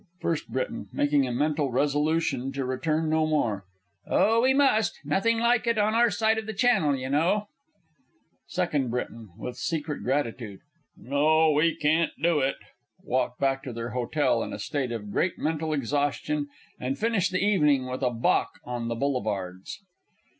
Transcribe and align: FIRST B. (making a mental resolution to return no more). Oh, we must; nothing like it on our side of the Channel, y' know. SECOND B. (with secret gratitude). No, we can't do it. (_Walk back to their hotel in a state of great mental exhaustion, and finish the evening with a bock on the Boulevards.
FIRST 0.19 0.51
B. 0.51 0.61
(making 0.91 1.27
a 1.27 1.31
mental 1.31 1.69
resolution 1.69 2.51
to 2.53 2.65
return 2.65 3.07
no 3.07 3.27
more). 3.27 3.65
Oh, 4.07 4.41
we 4.41 4.51
must; 4.51 4.97
nothing 5.05 5.37
like 5.37 5.67
it 5.67 5.77
on 5.77 5.93
our 5.93 6.09
side 6.09 6.39
of 6.39 6.47
the 6.47 6.55
Channel, 6.55 6.95
y' 6.95 7.07
know. 7.07 7.49
SECOND 8.47 8.89
B. 8.91 8.97
(with 9.37 9.57
secret 9.57 10.01
gratitude). 10.01 10.61
No, 10.97 11.51
we 11.51 11.75
can't 11.75 12.13
do 12.19 12.39
it. 12.39 12.55
(_Walk 13.07 13.37
back 13.37 13.61
to 13.61 13.71
their 13.73 13.91
hotel 13.91 14.41
in 14.41 14.53
a 14.53 14.57
state 14.57 14.91
of 14.91 15.11
great 15.11 15.37
mental 15.37 15.71
exhaustion, 15.71 16.47
and 16.79 16.97
finish 16.97 17.29
the 17.29 17.37
evening 17.45 17.85
with 17.85 18.01
a 18.01 18.09
bock 18.09 18.59
on 18.65 18.87
the 18.87 18.95
Boulevards. 18.95 19.81